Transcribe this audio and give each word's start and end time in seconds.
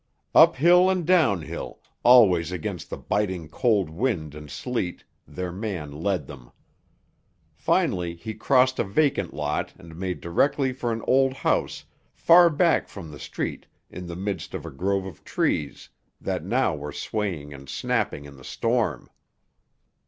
Uphill 0.33 0.89
and 0.89 1.05
downhill, 1.05 1.79
always 2.01 2.51
against 2.51 2.89
the 2.89 2.97
biting 2.97 3.47
cold 3.47 3.87
wind 3.91 4.33
and 4.33 4.49
sleet, 4.49 5.03
their 5.27 5.51
man 5.51 5.91
led 5.91 6.25
them. 6.25 6.49
Finally 7.53 8.15
he 8.15 8.33
crossed 8.33 8.79
a 8.79 8.83
vacant 8.83 9.31
lot 9.31 9.75
and 9.77 9.95
made 9.95 10.19
directly 10.19 10.73
for 10.73 10.91
an 10.91 11.03
old 11.05 11.33
house 11.33 11.85
far 12.15 12.49
back 12.49 12.87
from 12.87 13.11
the 13.11 13.19
street 13.19 13.67
in 13.91 14.07
the 14.07 14.15
midst 14.15 14.55
of 14.55 14.65
a 14.65 14.71
grove 14.71 15.05
of 15.05 15.23
trees 15.23 15.89
that 16.19 16.43
now 16.43 16.73
were 16.73 16.91
swaying 16.91 17.53
and 17.53 17.69
snapping 17.69 18.25
in 18.25 18.37
the 18.37 18.43
storm. 18.43 19.07